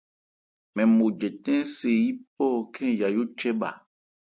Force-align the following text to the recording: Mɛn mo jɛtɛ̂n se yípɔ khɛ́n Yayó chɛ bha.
Mɛn 0.75 0.89
mo 0.97 1.05
jɛtɛ̂n 1.19 1.61
se 1.75 1.89
yípɔ 2.01 2.45
khɛ́n 2.73 2.91
Yayó 2.99 3.23
chɛ 3.37 3.49
bha. 3.59 3.69